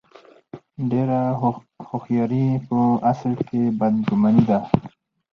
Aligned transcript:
ډېره 0.89 1.19
هوښیاري 1.89 2.45
په 2.67 2.77
اصل 3.11 3.33
کې 3.47 3.61
بد 3.79 3.95
ګماني 4.07 4.43
ده. 4.49 4.59